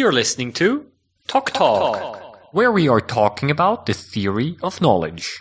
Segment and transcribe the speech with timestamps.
[0.00, 0.86] You're listening to
[1.26, 5.38] TOK Talk, where we are talking about the theory of knowledge.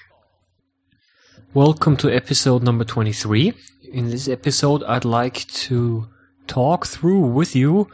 [1.54, 3.54] Welcome to episode number 23.
[3.94, 6.10] In this episode, I'd like to
[6.48, 7.88] talk through with you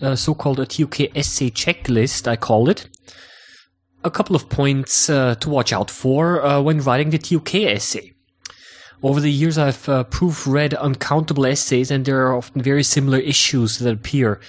[0.00, 2.88] a so-called a TOK essay checklist, I call it.
[4.02, 8.14] A couple of points uh, to watch out for uh, when writing the TOK essay.
[9.02, 13.80] Over the years, I've uh, proofread uncountable essays, and there are often very similar issues
[13.80, 14.40] that appear.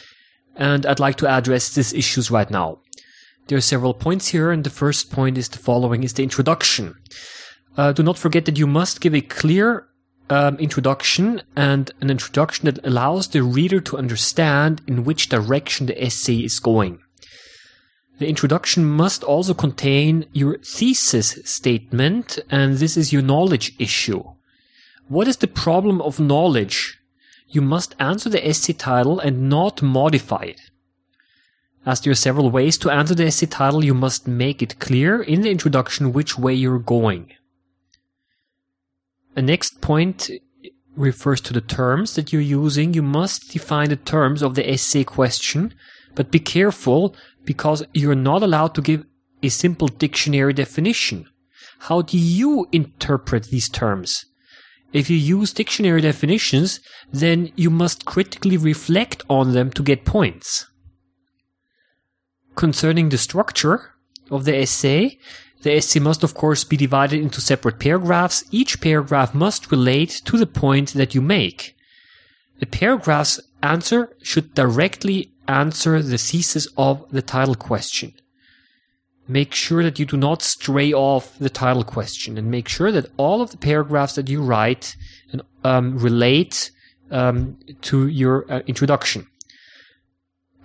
[0.57, 2.79] And I'd like to address these issues right now.
[3.48, 6.95] There are several points here, and the first point is the following: is the introduction.
[7.77, 9.88] Uh, do not forget that you must give a clear
[10.29, 16.03] um, introduction and an introduction that allows the reader to understand in which direction the
[16.03, 16.99] essay is going.
[18.20, 24.23] The introduction must also contain your thesis statement, and this is your knowledge issue.
[25.07, 26.96] What is the problem of knowledge?
[27.49, 30.61] You must answer the essay title and not modify it.
[31.85, 35.21] As there are several ways to answer the essay title, you must make it clear
[35.21, 37.31] in the introduction which way you're going.
[39.37, 40.29] A next point
[40.98, 42.93] refers to the terms that you're using.
[42.93, 45.73] You must define the terms of the essay question,
[46.15, 49.05] but be careful because you're not allowed to give
[49.41, 51.27] a simple dictionary definition.
[51.79, 54.26] How do you interpret these terms?
[54.93, 56.80] If you use dictionary definitions,
[57.12, 60.68] then you must critically reflect on them to get points.
[62.55, 63.91] Concerning the structure
[64.31, 65.19] of the essay,
[65.62, 68.44] the essay must of course be divided into separate paragraphs.
[68.52, 71.75] Each paragraph must relate to the point that you make.
[72.59, 78.13] The paragraph's answer should directly answer the thesis of the title question.
[79.28, 83.11] Make sure that you do not stray off the title question and make sure that
[83.17, 84.95] all of the paragraphs that you write
[85.63, 86.72] um, relate
[87.11, 89.28] um, to your uh, introduction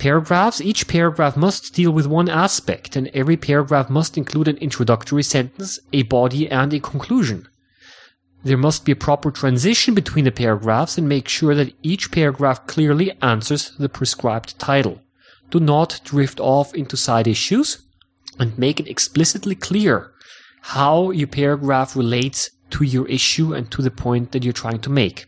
[0.03, 5.23] paragraphs, each paragraph must deal with one aspect, and every paragraph must include an introductory
[5.23, 7.47] sentence, a body, and a conclusion.
[8.43, 12.67] There must be a proper transition between the paragraphs and make sure that each paragraph
[12.67, 15.01] clearly answers the prescribed title.
[15.51, 17.87] Do not drift off into side issues
[18.43, 20.13] and make it explicitly clear
[20.77, 24.91] how your paragraph relates to your issue and to the point that you're trying to
[24.91, 25.27] make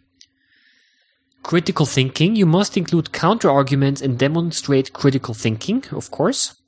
[1.44, 6.60] critical thinking, you must include counter arguments and demonstrate critical thinking, of course.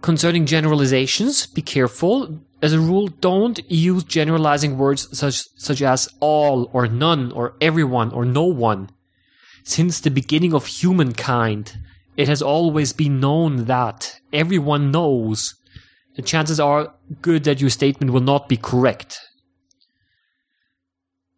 [0.00, 2.40] Concerning generalizations, be careful.
[2.60, 8.10] As a rule, don't use generalizing words such, such as all or none or everyone
[8.10, 8.90] or no one.
[9.62, 11.78] Since the beginning of humankind,
[12.16, 15.54] it has always been known that everyone knows.
[16.16, 19.18] The chances are good that your statement will not be correct.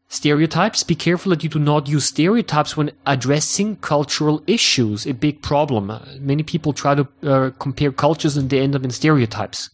[0.09, 0.85] Stereotypes.
[0.85, 5.07] Be careful that you do not use stereotypes when addressing cultural issues.
[5.07, 5.93] A big problem.
[6.21, 9.71] Many people try to uh, compare cultures and they end up in stereotypes.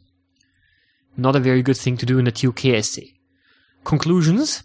[1.16, 3.12] Not a very good thing to do in a TOK essay.
[3.84, 4.62] Conclusions.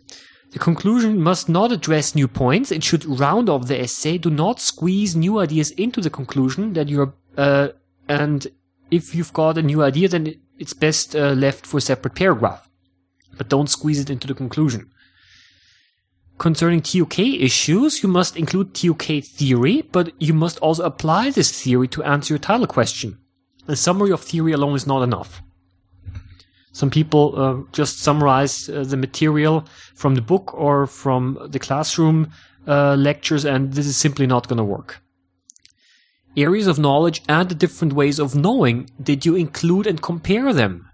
[0.52, 2.72] The conclusion must not address new points.
[2.72, 4.18] It should round off the essay.
[4.18, 7.70] Do not squeeze new ideas into the conclusion that you're, uh,
[8.08, 8.48] and
[8.90, 12.70] if you've got a new idea, then it's best uh, left for a separate paragraph.
[13.38, 14.92] But don't squeeze it into the conclusion.
[16.38, 21.88] Concerning TOK issues, you must include TOK theory, but you must also apply this theory
[21.90, 23.18] to answer your title question.
[23.68, 25.42] A summary of theory alone is not enough.
[26.76, 29.64] Some people uh, just summarize uh, the material
[29.94, 32.32] from the book or from the classroom
[32.68, 35.02] uh, lectures, and this is simply not going to work.
[36.36, 40.90] Areas of knowledge and the different ways of knowing, did you include and compare them?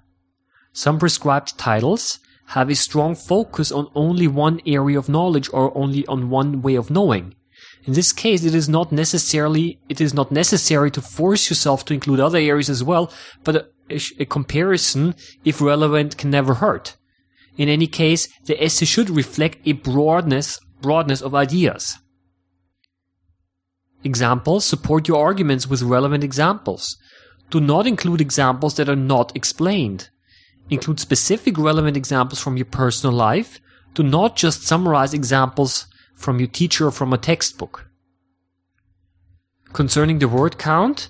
[0.72, 6.06] Some prescribed titles have a strong focus on only one area of knowledge or only
[6.06, 7.34] on one way of knowing.
[7.86, 11.94] In this case, it is not necessarily, it is not necessary to force yourself to
[11.94, 13.12] include other areas as well,
[13.44, 16.96] but a, a comparison, if relevant, can never hurt.
[17.58, 21.98] In any case, the essay should reflect a broadness, broadness of ideas.
[24.04, 26.97] Examples support your arguments with relevant examples.
[27.50, 30.09] Do not include examples that are not explained.
[30.70, 33.59] Include specific relevant examples from your personal life.
[33.94, 35.85] Do not just summarize examples
[36.22, 37.88] from your teacher or from a textbook.
[39.73, 41.09] Concerning the word count,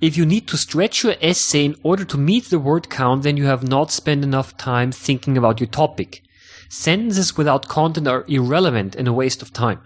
[0.00, 3.36] if you need to stretch your essay in order to meet the word count, then
[3.36, 6.22] you have not spent enough time thinking about your topic.
[6.68, 9.80] Sentences without content are irrelevant and a waste of time.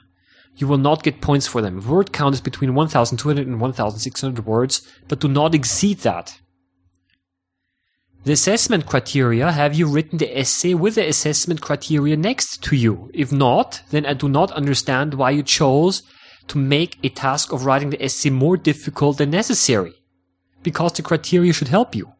[0.56, 1.86] You will not get points for them.
[1.86, 6.40] Word count is between 1200 and 1600 words, but do not exceed that.
[8.26, 13.08] The assessment criteria, have you written the essay with the assessment criteria next to you?
[13.14, 16.02] If not, then I do not understand why you chose
[16.48, 19.92] to make a task of writing the essay more difficult than necessary,
[20.64, 22.14] because the criteria should help you.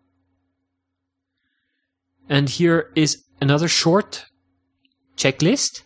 [2.29, 4.27] And here is another short
[5.17, 5.83] checklist.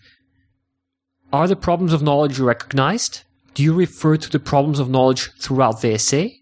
[1.33, 3.23] Are the problems of knowledge recognized?
[3.55, 6.41] Do you refer to the problems of knowledge throughout the essay?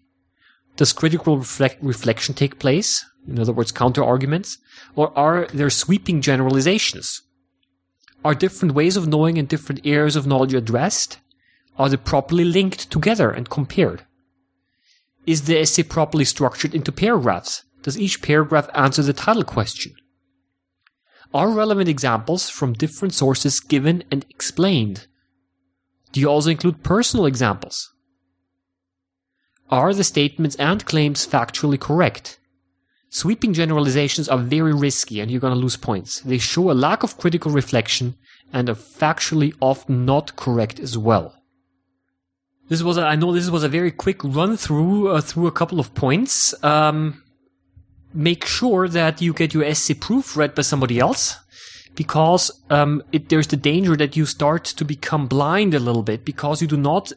[0.75, 3.05] Does critical reflect- reflection take place?
[3.27, 4.57] In other words, counter arguments?
[4.95, 7.21] Or are there sweeping generalizations?
[8.23, 11.19] Are different ways of knowing and different areas of knowledge addressed?
[11.77, 14.05] Are they properly linked together and compared?
[15.25, 17.63] Is the essay properly structured into paragraphs?
[17.83, 19.93] Does each paragraph answer the title question?
[21.33, 25.07] Are relevant examples from different sources given and explained?
[26.11, 27.93] Do you also include personal examples?
[29.69, 32.39] Are the statements and claims factually correct?
[33.09, 36.21] Sweeping generalizations are very risky and you're going to lose points.
[36.21, 38.15] They show a lack of critical reflection
[38.53, 41.35] and are factually often not correct as well.
[42.67, 45.51] This was, a, I know this was a very quick run through, uh, through a
[45.51, 46.53] couple of points.
[46.63, 47.23] Um,
[48.13, 51.35] make sure that you get your essay proof read by somebody else
[51.95, 56.23] because um, it, there's the danger that you start to become blind a little bit
[56.25, 57.11] because you do not